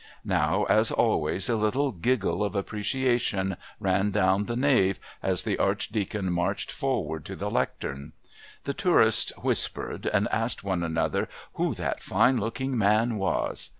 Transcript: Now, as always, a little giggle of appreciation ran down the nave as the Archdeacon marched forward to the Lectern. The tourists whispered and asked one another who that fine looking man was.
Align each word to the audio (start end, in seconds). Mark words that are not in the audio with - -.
Now, 0.25 0.63
as 0.63 0.89
always, 0.91 1.47
a 1.47 1.55
little 1.55 1.91
giggle 1.91 2.43
of 2.43 2.55
appreciation 2.55 3.55
ran 3.79 4.09
down 4.09 4.45
the 4.45 4.55
nave 4.55 4.99
as 5.21 5.43
the 5.43 5.59
Archdeacon 5.59 6.31
marched 6.31 6.71
forward 6.71 7.23
to 7.25 7.35
the 7.35 7.51
Lectern. 7.51 8.13
The 8.63 8.73
tourists 8.73 9.31
whispered 9.37 10.07
and 10.07 10.27
asked 10.29 10.63
one 10.63 10.81
another 10.81 11.29
who 11.53 11.75
that 11.75 12.01
fine 12.01 12.39
looking 12.39 12.75
man 12.75 13.17
was. 13.17 13.69